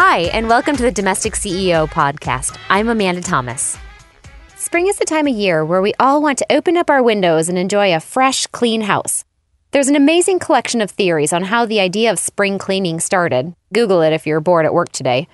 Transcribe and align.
Hi, 0.00 0.30
and 0.32 0.48
welcome 0.48 0.76
to 0.76 0.82
the 0.84 0.92
Domestic 0.92 1.32
CEO 1.32 1.88
podcast. 1.88 2.56
I'm 2.70 2.88
Amanda 2.88 3.20
Thomas. 3.20 3.76
Spring 4.54 4.86
is 4.86 4.96
the 4.96 5.04
time 5.04 5.26
of 5.26 5.34
year 5.34 5.64
where 5.64 5.82
we 5.82 5.92
all 5.98 6.22
want 6.22 6.38
to 6.38 6.52
open 6.52 6.76
up 6.76 6.88
our 6.88 7.02
windows 7.02 7.48
and 7.48 7.58
enjoy 7.58 7.92
a 7.92 7.98
fresh, 7.98 8.46
clean 8.46 8.82
house. 8.82 9.24
There's 9.72 9.88
an 9.88 9.96
amazing 9.96 10.38
collection 10.38 10.80
of 10.80 10.92
theories 10.92 11.32
on 11.32 11.42
how 11.42 11.66
the 11.66 11.80
idea 11.80 12.12
of 12.12 12.20
spring 12.20 12.58
cleaning 12.58 13.00
started. 13.00 13.56
Google 13.74 14.00
it 14.00 14.12
if 14.12 14.24
you're 14.24 14.38
bored 14.38 14.66
at 14.66 14.72
work 14.72 14.92
today. 14.92 15.26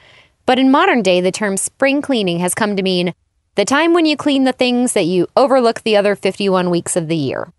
But 0.47 0.59
in 0.59 0.71
modern 0.71 1.03
day, 1.03 1.21
the 1.21 1.31
term 1.31 1.59
spring 1.59 2.01
cleaning 2.01 2.39
has 2.39 2.55
come 2.55 2.75
to 2.75 2.83
mean 2.83 3.13
the 3.57 3.67
time 3.67 3.93
when 3.93 4.07
you 4.07 4.17
clean 4.17 4.45
the 4.45 4.55
things 4.55 4.95
that 4.95 5.05
you 5.05 5.27
overlook 5.37 5.83
the 5.83 5.99
other 5.99 6.17
51 6.17 6.71
weeks 6.71 6.97
of 6.97 7.09
the 7.09 7.17
year. 7.17 7.53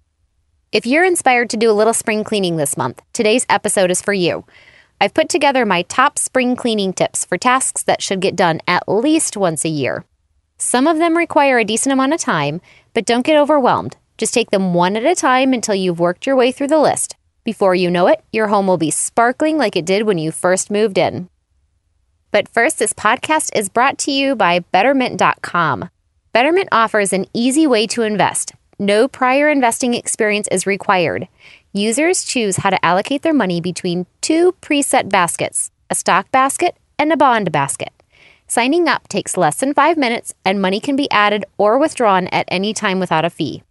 If 0.71 0.87
you're 0.87 1.05
inspired 1.05 1.51
to 1.51 1.57
do 1.57 1.69
a 1.69 1.77
little 1.79 1.93
spring 1.93 2.23
cleaning 2.23 2.57
this 2.57 2.75
month, 2.75 3.03
today's 3.13 3.45
episode 3.47 3.91
is 3.91 4.01
for 4.01 4.13
you. 4.13 4.43
I've 4.99 5.13
put 5.13 5.29
together 5.29 5.65
my 5.65 5.81
top 5.83 6.17
spring 6.17 6.55
cleaning 6.55 6.93
tips 6.93 7.25
for 7.25 7.37
tasks 7.37 7.83
that 7.83 8.01
should 8.01 8.21
get 8.21 8.35
done 8.35 8.61
at 8.67 8.87
least 8.87 9.35
once 9.35 9.65
a 9.65 9.69
year. 9.69 10.05
Some 10.57 10.87
of 10.87 10.97
them 10.97 11.17
require 11.17 11.59
a 11.59 11.65
decent 11.65 11.93
amount 11.93 12.13
of 12.13 12.21
time, 12.21 12.61
but 12.93 13.05
don't 13.05 13.25
get 13.25 13.37
overwhelmed. 13.37 13.97
Just 14.17 14.33
take 14.33 14.51
them 14.51 14.73
one 14.73 14.95
at 14.95 15.05
a 15.05 15.13
time 15.13 15.53
until 15.53 15.75
you've 15.75 15.99
worked 15.99 16.25
your 16.25 16.35
way 16.35 16.51
through 16.51 16.67
the 16.69 16.79
list. 16.79 17.15
Before 17.43 17.75
you 17.75 17.91
know 17.91 18.07
it, 18.07 18.23
your 18.31 18.47
home 18.47 18.67
will 18.67 18.77
be 18.77 18.89
sparkling 18.89 19.57
like 19.57 19.75
it 19.75 19.85
did 19.85 20.03
when 20.03 20.17
you 20.17 20.31
first 20.31 20.71
moved 20.71 20.97
in. 20.97 21.29
But 22.31 22.47
first, 22.47 22.79
this 22.79 22.93
podcast 22.93 23.55
is 23.55 23.69
brought 23.69 23.97
to 23.99 24.11
you 24.11 24.35
by 24.35 24.59
Betterment.com. 24.59 25.89
Betterment 26.31 26.69
offers 26.71 27.13
an 27.13 27.25
easy 27.33 27.67
way 27.67 27.85
to 27.87 28.01
invest. 28.01 28.53
No 28.79 29.07
prior 29.07 29.49
investing 29.49 29.93
experience 29.93 30.49
is 30.51 30.67
required. 30.67 31.27
Users 31.75 32.23
choose 32.23 32.55
how 32.55 32.69
to 32.69 32.85
allocate 32.85 33.21
their 33.21 33.33
money 33.33 33.59
between 33.59 34.05
two 34.21 34.53
preset 34.61 35.09
baskets 35.09 35.71
a 35.89 35.95
stock 35.95 36.31
basket 36.31 36.77
and 36.97 37.11
a 37.11 37.17
bond 37.17 37.51
basket. 37.51 37.91
Signing 38.47 38.87
up 38.87 39.09
takes 39.09 39.35
less 39.35 39.57
than 39.57 39.73
five 39.73 39.97
minutes, 39.97 40.33
and 40.45 40.61
money 40.61 40.79
can 40.79 40.95
be 40.95 41.11
added 41.11 41.43
or 41.57 41.77
withdrawn 41.77 42.27
at 42.27 42.47
any 42.47 42.73
time 42.73 42.97
without 42.97 43.25
a 43.25 43.29
fee. 43.29 43.61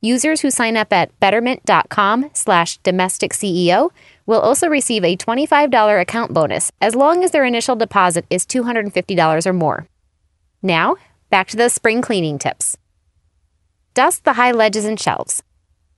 Users 0.00 0.40
who 0.40 0.50
sign 0.50 0.76
up 0.76 0.92
at 0.92 1.18
betterment.com 1.20 2.30
slash 2.32 2.78
domestic 2.78 3.32
CEO 3.32 3.90
will 4.26 4.40
also 4.40 4.66
receive 4.66 5.04
a 5.04 5.16
$25 5.16 6.00
account 6.00 6.34
bonus 6.34 6.72
as 6.80 6.96
long 6.96 7.22
as 7.22 7.30
their 7.30 7.44
initial 7.44 7.76
deposit 7.76 8.26
is 8.30 8.44
$250 8.44 9.46
or 9.46 9.52
more. 9.52 9.86
Now, 10.60 10.96
back 11.30 11.46
to 11.48 11.56
the 11.56 11.68
spring 11.68 12.02
cleaning 12.02 12.40
tips. 12.40 12.76
Dust 13.94 14.24
the 14.24 14.32
high 14.32 14.50
ledges 14.50 14.84
and 14.84 14.98
shelves. 14.98 15.44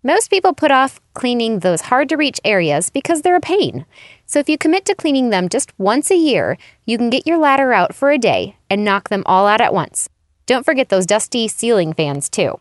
Most 0.07 0.31
people 0.31 0.53
put 0.53 0.71
off 0.71 1.01
cleaning 1.15 1.59
those 1.59 1.81
hard 1.81 2.09
to 2.11 2.17
reach 2.17 2.41
areas 2.45 2.91
because 2.91 3.23
they're 3.23 3.35
a 3.35 3.41
pain. 3.41 3.85
So 4.25 4.39
if 4.39 4.49
you 4.49 4.57
commit 4.57 4.85
to 4.85 4.95
cleaning 4.95 5.31
them 5.31 5.49
just 5.49 5.77
once 5.81 6.13
a 6.13 6.17
year, 6.17 6.59
you 6.85 6.97
can 6.97 7.11
get 7.11 7.27
your 7.27 7.39
ladder 7.39 7.73
out 7.73 7.93
for 7.93 8.13
a 8.13 8.17
day 8.17 8.55
and 8.71 8.85
knock 8.85 9.09
them 9.09 9.25
all 9.27 9.49
out 9.49 9.61
at 9.61 9.75
once. 9.75 10.09
Don't 10.47 10.65
forget 10.65 10.91
those 10.91 11.07
dusty 11.07 11.49
ceiling 11.49 11.93
fans, 11.93 12.29
too. 12.29 12.57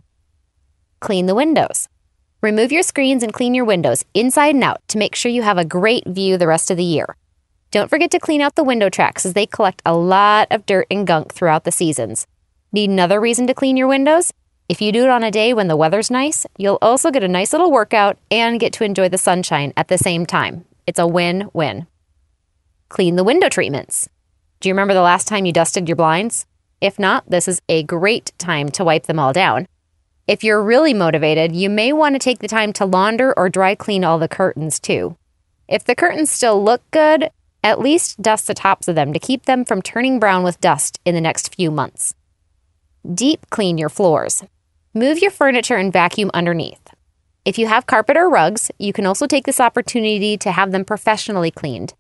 Clean 1.02 1.28
the 1.28 1.36
windows. 1.36 1.88
Remove 2.42 2.72
your 2.72 2.82
screens 2.82 3.22
and 3.22 3.32
clean 3.32 3.54
your 3.54 3.64
windows 3.64 4.04
inside 4.16 4.56
and 4.56 4.64
out 4.64 4.82
to 4.88 4.98
make 4.98 5.14
sure 5.14 5.32
you 5.32 5.44
have 5.44 5.60
a 5.60 5.64
great 5.64 6.08
view 6.08 6.40
the 6.40 6.48
rest 6.48 6.72
of 6.72 6.78
the 6.78 6.84
year. 6.84 7.16
Don't 7.70 7.92
forget 7.92 8.10
to 8.10 8.20
clean 8.20 8.42
out 8.42 8.56
the 8.56 8.64
window 8.64 8.90
tracks 8.90 9.24
as 9.24 9.34
they 9.34 9.46
collect 9.46 9.84
a 9.86 9.96
lot 9.96 10.48
of 10.50 10.66
dirt 10.66 10.88
and 10.90 11.06
gunk 11.06 11.32
throughout 11.32 11.64
the 11.64 11.72
seasons. 11.72 12.26
Need 12.72 12.90
another 12.90 13.22
reason 13.22 13.46
to 13.46 13.54
clean 13.54 13.78
your 13.78 13.88
windows? 13.88 14.34
If 14.68 14.82
you 14.82 14.92
do 14.92 15.04
it 15.04 15.10
on 15.10 15.24
a 15.24 15.30
day 15.30 15.54
when 15.54 15.68
the 15.68 15.76
weather's 15.76 16.10
nice, 16.10 16.48
you'll 16.58 16.80
also 16.82 17.12
get 17.12 17.24
a 17.24 17.28
nice 17.28 17.54
little 17.54 17.72
workout 17.72 18.18
and 18.32 18.60
get 18.60 18.74
to 18.74 18.84
enjoy 18.84 19.10
the 19.10 19.18
sunshine 19.18 19.74
at 19.78 19.90
the 19.90 19.98
same 19.98 20.26
time. 20.26 20.66
It's 20.88 20.98
a 20.98 21.06
win 21.06 21.50
win. 21.54 21.86
Clean 22.90 23.16
the 23.16 23.24
window 23.24 23.48
treatments. 23.48 24.10
Do 24.60 24.70
you 24.70 24.74
remember 24.74 24.96
the 24.96 25.02
last 25.02 25.28
time 25.28 25.46
you 25.46 25.54
dusted 25.54 25.88
your 25.88 25.96
blinds? 25.96 26.48
If 26.82 26.98
not, 26.98 27.30
this 27.30 27.48
is 27.48 27.62
a 27.70 27.84
great 27.84 28.32
time 28.40 28.70
to 28.70 28.84
wipe 28.84 29.06
them 29.06 29.20
all 29.20 29.34
down. 29.34 29.68
If 30.26 30.44
you're 30.44 30.64
really 30.64 30.96
motivated, 30.96 31.56
you 31.56 31.70
may 31.70 31.94
want 31.94 32.16
to 32.16 32.20
take 32.20 32.40
the 32.40 32.48
time 32.48 32.74
to 32.74 32.86
launder 32.86 33.38
or 33.38 33.50
dry 33.50 33.76
clean 33.76 34.04
all 34.04 34.18
the 34.18 34.28
curtains 34.28 34.80
too. 34.80 35.16
If 35.68 35.84
the 35.84 35.96
curtains 35.96 36.32
still 36.32 36.64
look 36.64 36.82
good, 36.90 37.30
at 37.64 37.80
least 37.80 38.20
dust 38.20 38.48
the 38.48 38.56
tops 38.56 38.88
of 38.88 38.96
them 38.96 39.14
to 39.14 39.20
keep 39.20 39.46
them 39.46 39.64
from 39.64 39.84
turning 39.84 40.20
brown 40.20 40.44
with 40.44 40.60
dust 40.60 41.00
in 41.06 41.14
the 41.14 41.22
next 41.22 41.54
few 41.54 41.70
months. 41.70 42.16
Deep 43.14 43.46
clean 43.52 43.78
your 43.78 43.90
floors. 43.90 44.44
Move 44.98 45.20
your 45.20 45.30
furniture 45.30 45.76
and 45.76 45.92
vacuum 45.92 46.32
underneath. 46.34 46.94
If 47.44 47.58
you 47.58 47.68
have 47.68 47.86
carpet 47.86 48.16
or 48.16 48.30
rugs, 48.30 48.72
you 48.80 48.94
can 48.94 49.06
also 49.06 49.28
take 49.28 49.44
this 49.46 49.60
opportunity 49.60 50.38
to 50.38 50.54
have 50.54 50.72
them 50.72 50.86
professionally 50.86 51.52
cleaned. 51.52 51.94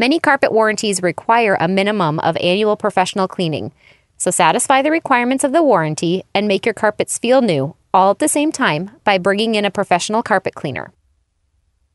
Many 0.00 0.18
carpet 0.18 0.50
warranties 0.50 1.00
require 1.00 1.56
a 1.60 1.68
minimum 1.68 2.18
of 2.18 2.36
annual 2.38 2.76
professional 2.76 3.28
cleaning, 3.28 3.70
so 4.16 4.32
satisfy 4.32 4.82
the 4.82 4.90
requirements 4.90 5.44
of 5.44 5.52
the 5.52 5.62
warranty 5.62 6.24
and 6.34 6.48
make 6.48 6.66
your 6.66 6.74
carpets 6.74 7.18
feel 7.18 7.40
new 7.40 7.76
all 7.94 8.10
at 8.10 8.18
the 8.18 8.26
same 8.26 8.50
time 8.50 8.90
by 9.04 9.16
bringing 9.16 9.54
in 9.54 9.64
a 9.64 9.70
professional 9.70 10.24
carpet 10.24 10.56
cleaner. 10.56 10.92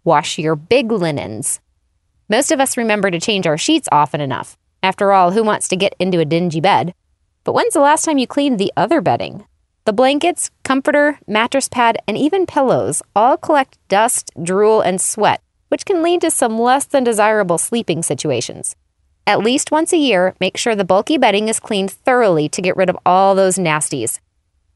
Wash 0.06 0.39
your 0.39 0.56
big 0.56 0.89
linens. 0.89 1.59
Most 2.29 2.53
of 2.53 2.61
us 2.61 2.77
remember 2.77 3.11
to 3.11 3.19
change 3.19 3.45
our 3.45 3.57
sheets 3.57 3.89
often 3.91 4.21
enough. 4.21 4.57
After 4.81 5.11
all, 5.11 5.31
who 5.31 5.44
wants 5.44 5.67
to 5.67 5.75
get 5.75 5.95
into 6.00 6.21
a 6.21 6.25
dingy 6.25 6.61
bed? 6.61 6.94
But 7.44 7.56
when's 7.56 7.73
the 7.73 7.81
last 7.81 8.06
time 8.06 8.17
you 8.17 8.25
cleaned 8.25 8.57
the 8.57 8.71
other 8.77 9.01
bedding? 9.01 9.44
The 9.89 9.94
blankets, 9.94 10.51
comforter, 10.63 11.17
mattress 11.25 11.67
pad, 11.67 11.97
and 12.07 12.16
even 12.16 12.45
pillows 12.45 13.01
all 13.16 13.38
collect 13.38 13.79
dust, 13.88 14.29
drool, 14.39 14.81
and 14.81 15.01
sweat, 15.01 15.41
which 15.69 15.83
can 15.83 16.03
lead 16.03 16.22
to 16.22 16.29
some 16.29 16.59
less 16.59 16.85
than 16.85 17.03
desirable 17.03 17.57
sleeping 17.57 18.03
situations. 18.03 18.75
At 19.25 19.39
least 19.39 19.72
once 19.72 19.91
a 19.91 19.97
year, 19.97 20.35
make 20.39 20.57
sure 20.57 20.75
the 20.75 20.85
bulky 20.85 21.17
bedding 21.17 21.50
is 21.50 21.59
cleaned 21.59 21.89
thoroughly 21.89 22.47
to 22.50 22.61
get 22.61 22.77
rid 22.77 22.88
of 22.88 23.00
all 23.03 23.33
those 23.33 23.57
nasties. 23.57 24.19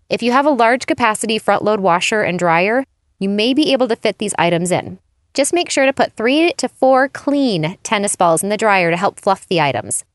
If 0.10 0.24
you 0.24 0.32
have 0.32 0.48
a 0.48 0.50
large 0.50 0.88
capacity 0.88 1.38
front 1.38 1.64
load 1.64 1.80
washer 1.80 2.24
and 2.24 2.40
dryer, 2.40 2.84
you 3.20 3.30
may 3.30 3.54
be 3.54 3.72
able 3.72 3.88
to 3.90 3.96
fit 3.96 4.18
these 4.18 4.34
items 4.40 4.72
in. 4.72 4.98
Just 5.36 5.54
make 5.54 5.70
sure 5.70 5.86
to 5.86 5.94
put 5.94 6.14
three 6.14 6.54
to 6.54 6.68
four 6.68 7.08
clean 7.08 7.78
tennis 7.84 8.16
balls 8.16 8.42
in 8.42 8.50
the 8.50 8.58
dryer 8.58 8.90
to 8.90 8.98
help 8.98 9.20
fluff 9.20 9.48
the 9.48 9.62
items. 9.62 10.06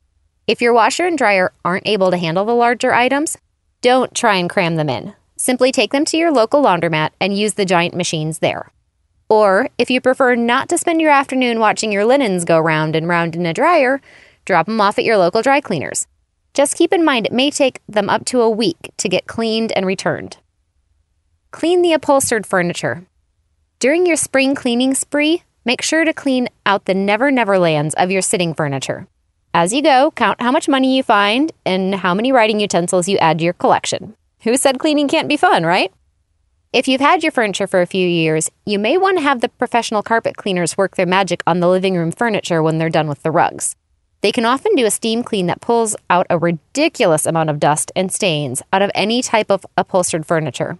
If 0.45 0.61
your 0.61 0.73
washer 0.73 1.05
and 1.05 1.17
dryer 1.17 1.53
aren't 1.63 1.87
able 1.87 2.11
to 2.11 2.17
handle 2.17 2.43
the 2.43 2.53
larger 2.53 2.93
items, 2.93 3.37
don't 3.81 4.13
try 4.13 4.35
and 4.35 4.49
cram 4.49 4.75
them 4.75 4.89
in. 4.89 5.13
Simply 5.37 5.71
take 5.71 5.91
them 5.91 6.03
to 6.05 6.17
your 6.17 6.31
local 6.31 6.61
laundromat 6.61 7.11
and 7.21 7.37
use 7.37 7.53
the 7.53 7.65
giant 7.65 7.95
machines 7.95 8.39
there. 8.39 8.71
Or, 9.29 9.69
if 9.77 9.89
you 9.89 10.01
prefer 10.01 10.35
not 10.35 10.67
to 10.69 10.77
spend 10.77 10.99
your 10.99 11.11
afternoon 11.11 11.59
watching 11.59 11.91
your 11.91 12.03
linens 12.03 12.43
go 12.43 12.59
round 12.59 12.95
and 12.95 13.07
round 13.07 13.35
in 13.35 13.45
a 13.45 13.53
dryer, 13.53 14.01
drop 14.43 14.65
them 14.65 14.81
off 14.81 14.97
at 14.97 15.05
your 15.05 15.17
local 15.17 15.41
dry 15.41 15.61
cleaners. 15.61 16.07
Just 16.53 16.75
keep 16.75 16.91
in 16.91 17.05
mind 17.05 17.25
it 17.25 17.31
may 17.31 17.51
take 17.51 17.79
them 17.87 18.09
up 18.09 18.25
to 18.25 18.41
a 18.41 18.49
week 18.49 18.91
to 18.97 19.07
get 19.07 19.27
cleaned 19.27 19.71
and 19.71 19.85
returned. 19.85 20.37
Clean 21.51 21.81
the 21.81 21.93
upholstered 21.93 22.45
furniture. 22.45 23.05
During 23.79 24.05
your 24.05 24.17
spring 24.17 24.55
cleaning 24.55 24.93
spree, 24.93 25.43
make 25.63 25.81
sure 25.81 26.03
to 26.03 26.13
clean 26.13 26.49
out 26.65 26.85
the 26.85 26.93
never 26.93 27.31
never 27.31 27.57
lands 27.57 27.93
of 27.95 28.11
your 28.11 28.21
sitting 28.21 28.53
furniture. 28.53 29.07
As 29.53 29.73
you 29.73 29.81
go, 29.81 30.11
count 30.11 30.41
how 30.41 30.51
much 30.51 30.69
money 30.69 30.95
you 30.95 31.01
find 31.01 31.51
and 31.65 31.95
how 31.95 32.13
many 32.13 32.31
writing 32.31 32.59
utensils 32.59 33.07
you 33.07 33.17
add 33.17 33.39
to 33.39 33.43
your 33.43 33.53
collection. 33.53 34.15
Who 34.43 34.55
said 34.57 34.79
cleaning 34.79 35.07
can't 35.07 35.27
be 35.27 35.37
fun, 35.37 35.65
right? 35.65 35.91
If 36.71 36.87
you've 36.87 37.01
had 37.01 37.23
your 37.23 37.31
furniture 37.31 37.65
for 37.65 37.81
a 37.81 37.87
few 37.87 38.07
years, 38.07 38.51
you 38.67 38.77
may 38.77 38.95
want 38.95 39.17
to 39.17 39.23
have 39.23 39.41
the 39.41 39.49
professional 39.49 40.03
carpet 40.03 40.37
cleaners 40.37 40.77
work 40.77 40.95
their 40.95 41.07
magic 41.07 41.41
on 41.47 41.61
the 41.61 41.67
living 41.67 41.95
room 41.95 42.11
furniture 42.11 42.61
when 42.61 42.77
they're 42.77 42.91
done 42.91 43.07
with 43.07 43.23
the 43.23 43.31
rugs. 43.31 43.75
They 44.21 44.31
can 44.31 44.45
often 44.45 44.75
do 44.75 44.85
a 44.85 44.91
steam 44.91 45.23
clean 45.23 45.47
that 45.47 45.61
pulls 45.61 45.95
out 46.11 46.27
a 46.29 46.37
ridiculous 46.37 47.25
amount 47.25 47.49
of 47.49 47.59
dust 47.59 47.91
and 47.95 48.11
stains 48.11 48.61
out 48.71 48.83
of 48.83 48.91
any 48.93 49.23
type 49.23 49.49
of 49.49 49.65
upholstered 49.75 50.27
furniture. 50.27 50.77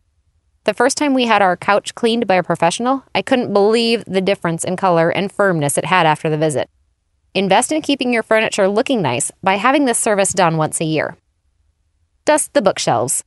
The 0.65 0.75
first 0.75 0.95
time 0.95 1.15
we 1.15 1.25
had 1.25 1.41
our 1.41 1.57
couch 1.57 1.95
cleaned 1.95 2.27
by 2.27 2.35
a 2.35 2.43
professional, 2.43 3.03
I 3.15 3.23
couldn't 3.23 3.51
believe 3.51 4.05
the 4.05 4.21
difference 4.21 4.63
in 4.63 4.75
color 4.75 5.09
and 5.09 5.31
firmness 5.31 5.75
it 5.75 5.85
had 5.85 6.05
after 6.05 6.29
the 6.29 6.37
visit. 6.37 6.69
Invest 7.35 7.71
in 7.71 7.81
keeping 7.81 8.11
your 8.11 8.23
furniture 8.23 8.67
looking 8.67 9.01
nice 9.01 9.31
by 9.43 9.55
having 9.55 9.85
this 9.85 9.99
service 9.99 10.33
done 10.33 10.57
once 10.57 10.81
a 10.81 10.85
year. 10.85 11.15
Dust 12.25 12.53
the 12.53 12.61
bookshelves. 12.61 13.23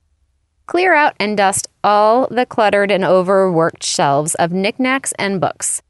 Clear 0.67 0.95
out 0.95 1.15
and 1.21 1.37
dust 1.37 1.69
all 1.85 2.27
the 2.29 2.47
cluttered 2.47 2.91
and 2.91 3.05
overworked 3.05 3.85
shelves 3.85 4.35
of 4.37 4.53
knickknacks 4.53 5.13
and 5.19 5.41
books. 5.41 5.83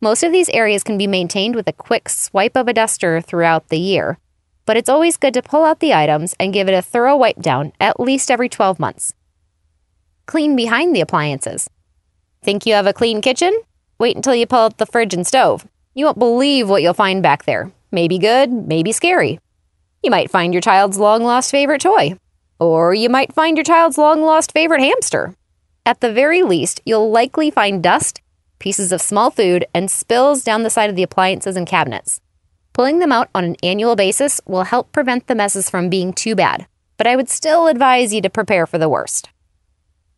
Most 0.00 0.22
of 0.22 0.32
these 0.32 0.48
areas 0.50 0.82
can 0.82 0.96
be 0.96 1.06
maintained 1.06 1.54
with 1.54 1.68
a 1.68 1.74
quick 1.74 2.08
swipe 2.08 2.56
of 2.56 2.66
a 2.66 2.72
duster 2.72 3.20
throughout 3.20 3.68
the 3.68 3.78
year, 3.78 4.18
but 4.64 4.78
it's 4.78 4.88
always 4.88 5.18
good 5.18 5.34
to 5.34 5.42
pull 5.42 5.64
out 5.64 5.80
the 5.80 5.92
items 5.92 6.34
and 6.40 6.54
give 6.54 6.68
it 6.68 6.74
a 6.74 6.80
thorough 6.80 7.16
wipe 7.16 7.40
down 7.42 7.72
at 7.78 8.00
least 8.00 8.30
every 8.30 8.48
12 8.48 8.78
months. 8.78 9.12
Clean 10.24 10.56
behind 10.56 10.96
the 10.96 11.02
appliances. 11.02 11.68
Think 12.42 12.64
you 12.64 12.72
have 12.72 12.86
a 12.86 12.94
clean 12.94 13.20
kitchen? 13.20 13.52
Wait 13.98 14.16
until 14.16 14.34
you 14.34 14.46
pull 14.46 14.60
out 14.60 14.78
the 14.78 14.86
fridge 14.86 15.12
and 15.12 15.26
stove. 15.26 15.66
You 16.00 16.06
won't 16.06 16.18
believe 16.18 16.70
what 16.70 16.82
you'll 16.82 16.94
find 16.94 17.22
back 17.22 17.44
there. 17.44 17.70
Maybe 17.92 18.16
good, 18.16 18.50
maybe 18.50 18.90
scary. 18.90 19.38
You 20.02 20.10
might 20.10 20.30
find 20.30 20.54
your 20.54 20.62
child's 20.62 20.96
long 20.96 21.22
lost 21.22 21.50
favorite 21.50 21.82
toy, 21.82 22.18
or 22.58 22.94
you 22.94 23.10
might 23.10 23.34
find 23.34 23.54
your 23.58 23.64
child's 23.64 23.98
long 23.98 24.22
lost 24.22 24.52
favorite 24.52 24.80
hamster. 24.80 25.34
At 25.84 26.00
the 26.00 26.10
very 26.10 26.42
least, 26.42 26.80
you'll 26.86 27.10
likely 27.10 27.50
find 27.50 27.82
dust, 27.82 28.22
pieces 28.58 28.92
of 28.92 29.02
small 29.02 29.30
food, 29.30 29.66
and 29.74 29.90
spills 29.90 30.42
down 30.42 30.62
the 30.62 30.70
side 30.70 30.88
of 30.88 30.96
the 30.96 31.02
appliances 31.02 31.54
and 31.54 31.66
cabinets. 31.66 32.22
Pulling 32.72 33.00
them 33.00 33.12
out 33.12 33.28
on 33.34 33.44
an 33.44 33.56
annual 33.62 33.94
basis 33.94 34.40
will 34.46 34.64
help 34.64 34.92
prevent 34.92 35.26
the 35.26 35.34
messes 35.34 35.68
from 35.68 35.90
being 35.90 36.14
too 36.14 36.34
bad, 36.34 36.66
but 36.96 37.06
I 37.06 37.14
would 37.14 37.28
still 37.28 37.66
advise 37.66 38.14
you 38.14 38.22
to 38.22 38.30
prepare 38.30 38.66
for 38.66 38.78
the 38.78 38.88
worst. 38.88 39.28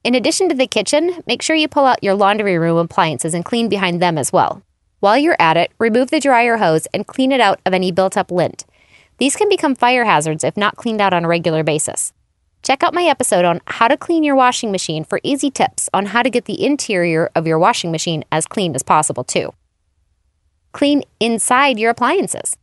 In 0.05 0.15
addition 0.15 0.49
to 0.49 0.55
the 0.55 0.69
kitchen, 0.69 1.25
make 1.27 1.43
sure 1.43 1.57
you 1.57 1.67
pull 1.67 1.87
out 1.87 2.05
your 2.05 2.15
laundry 2.15 2.57
room 2.57 2.77
appliances 2.77 3.35
and 3.35 3.45
clean 3.45 3.69
behind 3.69 4.01
them 4.01 4.17
as 4.17 4.33
well. 4.33 4.63
While 5.03 5.19
you're 5.19 5.35
at 5.41 5.57
it, 5.57 5.73
remove 5.81 6.11
the 6.11 6.21
dryer 6.21 6.59
hose 6.59 6.87
and 6.95 7.05
clean 7.05 7.33
it 7.33 7.41
out 7.41 7.61
of 7.67 7.75
any 7.75 7.91
built 7.91 8.17
up 8.17 8.31
lint. 8.31 8.65
These 9.19 9.35
can 9.35 9.49
become 9.49 9.75
fire 9.75 10.05
hazards 10.05 10.45
if 10.45 10.57
not 10.57 10.77
cleaned 10.77 11.01
out 11.01 11.13
on 11.13 11.25
a 11.25 11.29
regular 11.29 11.65
basis. 11.65 12.13
Check 12.63 12.85
out 12.85 12.95
my 12.95 13.03
episode 13.03 13.45
on 13.45 13.61
how 13.67 13.89
to 13.89 13.97
clean 13.97 14.23
your 14.23 14.37
washing 14.37 14.71
machine 14.71 15.03
for 15.03 15.19
easy 15.25 15.51
tips 15.51 15.91
on 15.93 16.07
how 16.07 16.23
to 16.23 16.31
get 16.31 16.45
the 16.45 16.65
interior 16.65 17.33
of 17.35 17.49
your 17.49 17.59
washing 17.59 17.91
machine 17.91 18.23
as 18.31 18.47
clean 18.47 18.77
as 18.77 18.85
possible, 18.85 19.25
too. 19.25 19.53
Clean 20.71 21.03
inside 21.19 21.81
your 21.81 21.91
appliances. 21.91 22.57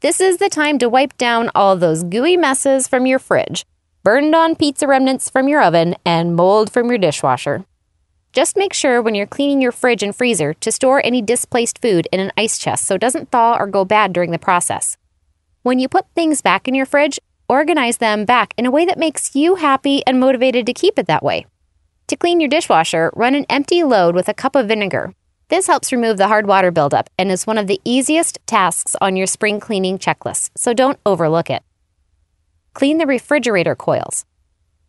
This 0.00 0.20
is 0.20 0.38
the 0.38 0.48
time 0.48 0.76
to 0.80 0.88
wipe 0.88 1.16
down 1.18 1.52
all 1.54 1.76
those 1.76 2.02
gooey 2.02 2.36
messes 2.36 2.88
from 2.88 3.06
your 3.06 3.20
fridge, 3.20 3.64
burned 4.02 4.34
on 4.34 4.56
pizza 4.56 4.88
remnants 4.88 5.30
from 5.30 5.46
your 5.46 5.62
oven, 5.62 5.94
and 6.04 6.34
mold 6.34 6.72
from 6.72 6.88
your 6.88 6.98
dishwasher. 6.98 7.64
Just 8.32 8.56
make 8.56 8.72
sure 8.72 9.02
when 9.02 9.16
you're 9.16 9.26
cleaning 9.26 9.60
your 9.60 9.72
fridge 9.72 10.04
and 10.04 10.14
freezer 10.14 10.54
to 10.54 10.70
store 10.70 11.00
any 11.04 11.20
displaced 11.20 11.80
food 11.82 12.06
in 12.12 12.20
an 12.20 12.30
ice 12.36 12.58
chest 12.58 12.84
so 12.84 12.94
it 12.94 13.00
doesn't 13.00 13.30
thaw 13.30 13.56
or 13.58 13.66
go 13.66 13.84
bad 13.84 14.12
during 14.12 14.30
the 14.30 14.38
process. 14.38 14.96
When 15.62 15.80
you 15.80 15.88
put 15.88 16.06
things 16.14 16.40
back 16.40 16.68
in 16.68 16.74
your 16.74 16.86
fridge, 16.86 17.18
organize 17.48 17.98
them 17.98 18.24
back 18.24 18.54
in 18.56 18.66
a 18.66 18.70
way 18.70 18.84
that 18.84 18.98
makes 18.98 19.34
you 19.34 19.56
happy 19.56 20.06
and 20.06 20.20
motivated 20.20 20.64
to 20.66 20.72
keep 20.72 20.96
it 20.96 21.06
that 21.06 21.24
way. 21.24 21.46
To 22.06 22.16
clean 22.16 22.38
your 22.38 22.48
dishwasher, 22.48 23.10
run 23.16 23.34
an 23.34 23.46
empty 23.50 23.82
load 23.82 24.14
with 24.14 24.28
a 24.28 24.34
cup 24.34 24.54
of 24.54 24.68
vinegar. 24.68 25.12
This 25.48 25.66
helps 25.66 25.90
remove 25.90 26.16
the 26.16 26.28
hard 26.28 26.46
water 26.46 26.70
buildup 26.70 27.10
and 27.18 27.32
is 27.32 27.48
one 27.48 27.58
of 27.58 27.66
the 27.66 27.80
easiest 27.84 28.38
tasks 28.46 28.94
on 29.00 29.16
your 29.16 29.26
spring 29.26 29.58
cleaning 29.58 29.98
checklist, 29.98 30.50
so 30.56 30.72
don't 30.72 31.00
overlook 31.04 31.50
it. 31.50 31.64
Clean 32.74 32.98
the 32.98 33.06
refrigerator 33.06 33.74
coils. 33.74 34.24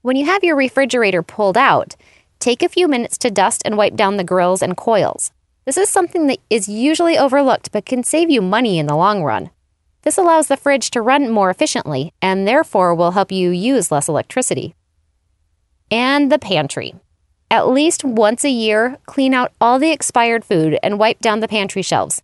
When 0.04 0.16
you 0.16 0.26
have 0.28 0.44
your 0.44 0.56
refrigerator 0.56 1.24
pulled 1.24 1.58
out, 1.58 1.96
take 2.42 2.64
a 2.64 2.70
few 2.70 2.88
minutes 2.88 3.18
to 3.20 3.32
dust 3.32 3.62
and 3.64 3.78
wipe 3.78 3.96
down 3.96 4.18
the 4.18 4.24
grills 4.24 4.62
and 4.62 4.76
coils. 4.76 5.32
This 5.66 5.78
is 5.78 5.90
something 5.90 6.28
that 6.28 6.40
is 6.50 6.68
usually 6.68 7.18
overlooked 7.18 7.72
but 7.72 7.86
can 7.86 8.04
save 8.04 8.30
you 8.30 8.42
money 8.42 8.80
in 8.80 8.88
the 8.88 8.96
long 8.96 9.24
run. 9.24 9.52
This 10.02 10.18
allows 10.18 10.48
the 10.48 10.58
fridge 10.58 10.90
to 10.92 11.02
run 11.02 11.30
more 11.30 11.52
efficiently 11.52 12.14
and 12.22 12.48
therefore 12.48 12.96
will 12.96 13.12
help 13.12 13.32
you 13.32 13.52
use 13.52 13.92
less 13.92 14.08
electricity. 14.08 14.76
And 15.92 16.32
the 16.32 16.40
pantry. 16.40 16.96
At 17.52 17.68
least 17.68 18.04
once 18.04 18.44
a 18.44 18.50
year, 18.50 18.98
clean 19.06 19.34
out 19.34 19.52
all 19.62 19.78
the 19.78 19.92
expired 19.92 20.44
food 20.44 20.80
and 20.82 20.98
wipe 20.98 21.20
down 21.20 21.42
the 21.42 21.48
pantry 21.48 21.82
shelves. 21.82 22.24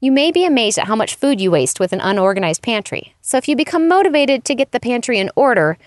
You 0.00 0.12
may 0.12 0.30
be 0.30 0.44
amazed 0.44 0.78
at 0.78 0.86
how 0.86 0.94
much 0.94 1.14
food 1.16 1.40
you 1.40 1.50
waste 1.50 1.80
with 1.80 1.92
an 1.92 2.00
unorganized 2.00 2.62
pantry. 2.62 3.16
So 3.22 3.38
if 3.38 3.48
you 3.48 3.56
become 3.56 3.88
motivated 3.88 4.44
to 4.44 4.54
get 4.54 4.70
the 4.70 4.78
pantry 4.78 5.18
in 5.18 5.30
order, 5.34 5.78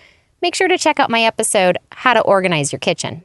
make 0.42 0.54
sure 0.54 0.68
to 0.68 0.76
check 0.76 0.98
out 0.98 1.08
my 1.08 1.22
episode, 1.22 1.78
How 1.92 2.12
to 2.14 2.20
Organize 2.20 2.72
Your 2.72 2.80
Kitchen. 2.80 3.24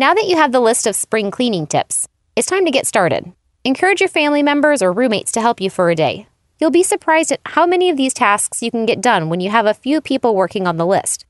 Now 0.00 0.14
that 0.14 0.28
you 0.28 0.36
have 0.36 0.50
the 0.50 0.60
list 0.60 0.86
of 0.86 0.96
spring 0.96 1.30
cleaning 1.30 1.66
tips, 1.66 2.08
it's 2.34 2.48
time 2.48 2.64
to 2.64 2.70
get 2.70 2.86
started. 2.86 3.34
Encourage 3.64 4.00
your 4.00 4.08
family 4.08 4.42
members 4.42 4.80
or 4.80 4.94
roommates 4.94 5.30
to 5.32 5.42
help 5.42 5.60
you 5.60 5.68
for 5.68 5.90
a 5.90 5.94
day. 5.94 6.26
You'll 6.58 6.70
be 6.70 6.82
surprised 6.82 7.32
at 7.32 7.40
how 7.44 7.66
many 7.66 7.90
of 7.90 7.98
these 7.98 8.14
tasks 8.14 8.62
you 8.62 8.70
can 8.70 8.86
get 8.86 9.02
done 9.02 9.28
when 9.28 9.40
you 9.40 9.50
have 9.50 9.66
a 9.66 9.74
few 9.74 10.00
people 10.00 10.34
working 10.34 10.66
on 10.66 10.78
the 10.78 10.86
list. 10.86 11.26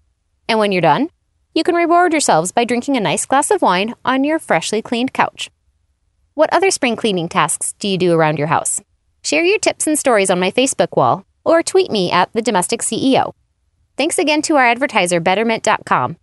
And 0.48 0.60
when 0.60 0.70
you're 0.70 0.82
done, 0.82 1.10
you 1.52 1.64
can 1.64 1.74
reward 1.74 2.12
yourselves 2.12 2.52
by 2.52 2.64
drinking 2.64 2.96
a 2.96 3.00
nice 3.00 3.26
glass 3.26 3.50
of 3.50 3.60
wine 3.60 3.94
on 4.04 4.22
your 4.22 4.38
freshly 4.38 4.80
cleaned 4.80 5.12
couch. 5.12 5.50
What 6.34 6.52
other 6.52 6.70
spring 6.70 6.94
cleaning 6.94 7.28
tasks 7.28 7.72
do 7.80 7.88
you 7.88 7.98
do 7.98 8.12
around 8.12 8.38
your 8.38 8.46
house? 8.46 8.80
Share 9.24 9.42
your 9.42 9.58
tips 9.58 9.88
and 9.88 9.98
stories 9.98 10.30
on 10.30 10.38
my 10.38 10.52
Facebook 10.52 10.96
wall 10.96 11.26
or 11.44 11.64
tweet 11.64 11.90
me 11.90 12.12
at 12.12 12.32
the 12.34 12.40
domestic 12.40 12.82
CEO. 12.82 13.32
Thanks 13.96 14.16
again 14.16 14.42
to 14.42 14.54
our 14.54 14.66
advertiser 14.66 15.18
betterment.com. 15.18 16.18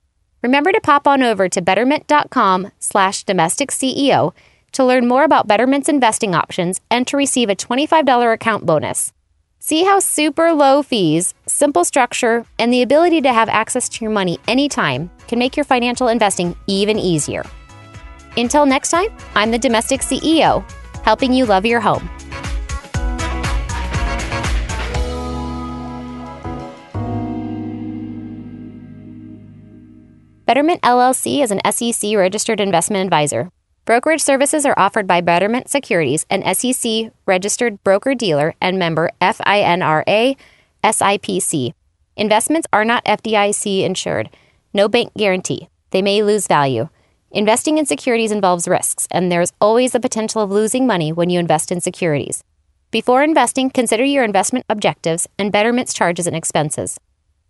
Remember 0.48 0.72
to 0.72 0.80
pop 0.80 1.10
on 1.10 1.24
over 1.24 1.50
to 1.50 1.62
betterment.com 1.62 2.72
slash 2.80 3.26
domestic 3.26 3.70
CEO 3.70 4.34
to 4.72 4.86
learn 4.86 5.06
more 5.06 5.26
about 5.26 5.46
Betterment's 5.46 5.90
investing 5.90 6.34
options 6.34 6.80
and 6.90 7.06
to 7.08 7.18
receive 7.18 7.50
a 7.50 7.56
$25 7.56 8.34
account 8.34 8.66
bonus. 8.66 9.12
See 9.60 9.84
how 9.84 10.00
super 10.00 10.54
low 10.54 10.84
fees, 10.84 11.34
simple 11.48 11.84
structure, 11.84 12.46
and 12.58 12.72
the 12.72 12.82
ability 12.82 13.20
to 13.24 13.34
have 13.34 13.50
access 13.50 13.90
to 13.90 14.06
your 14.06 14.14
money 14.14 14.40
anytime 14.48 15.12
can 15.28 15.38
make 15.38 15.58
your 15.58 15.66
financial 15.66 16.08
investing 16.08 16.56
even 16.66 16.98
easier. 16.98 17.44
Until 18.38 18.66
next 18.66 18.92
time, 18.92 19.10
I'm 19.36 19.52
the 19.52 19.60
Domestic 19.60 20.00
CEO, 20.00 20.64
helping 21.04 21.34
you 21.34 21.46
love 21.46 21.66
your 21.66 21.82
home. 21.82 22.10
Betterment 30.48 30.82
LLC 30.82 31.44
is 31.44 31.52
an 31.52 31.60
SEC 31.70 32.16
registered 32.16 32.62
investment 32.62 33.04
advisor. 33.04 33.52
Brokerage 33.84 34.22
services 34.22 34.66
are 34.66 34.80
offered 34.80 35.06
by 35.06 35.20
Betterment 35.20 35.70
Securities, 35.70 36.26
an 36.30 36.42
SEC 36.56 37.12
registered 37.26 37.84
broker 37.84 38.16
dealer 38.16 38.56
and 38.62 38.80
member 38.80 39.12
FINRA 39.20 40.38
SIPC. 40.86 41.74
Investments 42.16 42.66
are 42.72 42.86
not 42.86 43.04
FDIC 43.04 43.84
insured. 43.84 44.30
No 44.74 44.88
bank 44.88 45.12
guarantee. 45.18 45.68
They 45.90 46.02
may 46.02 46.24
lose 46.24 46.48
value. 46.48 46.88
Investing 47.30 47.78
in 47.78 47.86
securities 47.86 48.32
involves 48.32 48.70
risks, 48.70 49.06
and 49.12 49.30
there's 49.30 49.52
always 49.60 49.92
the 49.92 50.00
potential 50.00 50.42
of 50.42 50.50
losing 50.50 50.88
money 50.88 51.12
when 51.12 51.30
you 51.30 51.42
invest 51.42 51.74
in 51.74 51.82
securities. 51.82 52.42
Before 52.90 53.22
investing, 53.22 53.70
consider 53.70 54.06
your 54.06 54.24
investment 54.24 54.66
objectives 54.70 55.28
and 55.38 55.52
Betterment's 55.52 55.94
charges 55.94 56.26
and 56.26 56.38
expenses. 56.38 56.98